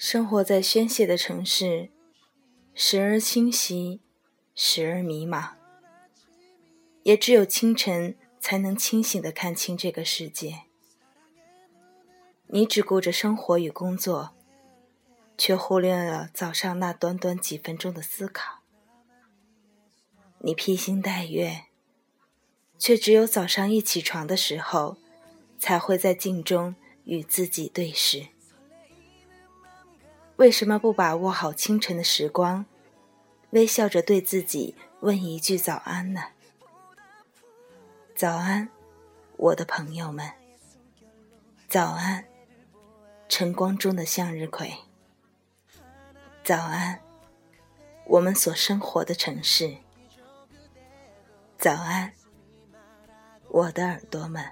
[0.00, 1.90] 生活在宣泄的城市，
[2.72, 4.00] 时而清晰，
[4.54, 5.50] 时而迷茫。
[7.02, 10.62] 也只有清晨，才能清醒的看清这个世界。
[12.46, 14.30] 你只顾着生活与工作，
[15.36, 18.60] 却忽略了早上那短短几分钟的思考。
[20.38, 21.64] 你披星戴月，
[22.78, 24.96] 却只有早上一起床的时候，
[25.58, 28.28] 才会在镜中与自己对视。
[30.40, 32.64] 为什么不把握好清晨的时光，
[33.50, 36.28] 微笑着对自己问一句早安呢？
[38.16, 38.70] 早安，
[39.36, 40.32] 我的朋友们。
[41.68, 42.24] 早安，
[43.28, 44.72] 晨光中的向日葵。
[46.42, 47.02] 早安，
[48.06, 49.76] 我们所生活的城市。
[51.58, 52.14] 早安，
[53.48, 54.42] 我的耳朵们。